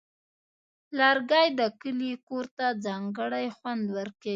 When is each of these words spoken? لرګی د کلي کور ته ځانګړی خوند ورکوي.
لرګی 0.99 1.47
د 1.59 1.61
کلي 1.81 2.11
کور 2.27 2.45
ته 2.57 2.65
ځانګړی 2.85 3.45
خوند 3.57 3.83
ورکوي. 3.97 4.29